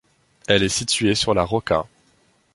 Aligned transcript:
Elle 0.47 0.63
est 0.63 0.69
située 0.69 1.13
sur 1.13 1.35
la 1.35 1.45
Rawka. 1.45 1.85